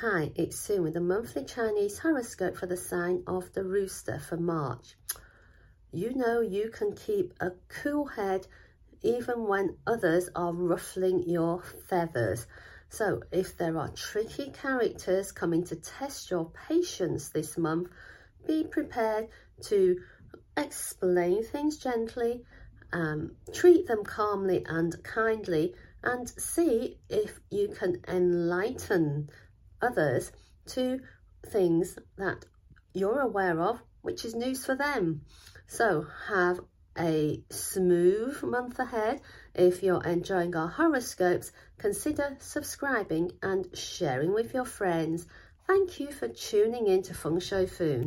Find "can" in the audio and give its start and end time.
6.70-6.94, 27.76-28.00